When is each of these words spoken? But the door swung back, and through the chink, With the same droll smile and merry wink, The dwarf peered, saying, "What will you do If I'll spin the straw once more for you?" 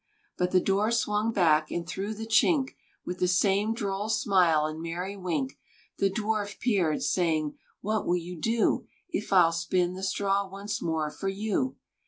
But 0.35 0.49
the 0.49 0.59
door 0.59 0.89
swung 0.89 1.31
back, 1.31 1.69
and 1.69 1.85
through 1.85 2.15
the 2.15 2.25
chink, 2.25 2.69
With 3.05 3.19
the 3.19 3.27
same 3.27 3.71
droll 3.75 4.09
smile 4.09 4.65
and 4.65 4.81
merry 4.81 5.15
wink, 5.15 5.59
The 5.99 6.09
dwarf 6.09 6.57
peered, 6.59 7.03
saying, 7.03 7.59
"What 7.81 8.07
will 8.07 8.17
you 8.17 8.35
do 8.35 8.87
If 9.09 9.31
I'll 9.31 9.51
spin 9.51 9.93
the 9.93 10.01
straw 10.01 10.49
once 10.49 10.81
more 10.81 11.11
for 11.11 11.29
you?" 11.29 11.75